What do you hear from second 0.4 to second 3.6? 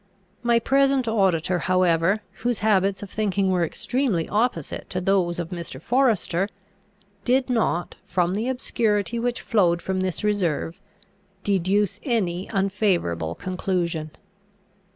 My present auditor however, whose habits of thinking